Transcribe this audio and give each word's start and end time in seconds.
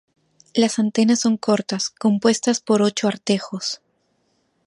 Las 0.55 0.79
antenas 0.79 1.19
son 1.19 1.37
cortas, 1.37 1.91
compuestas 1.91 2.59
por 2.59 2.81
ocho 2.81 3.07
artejos. 3.07 3.83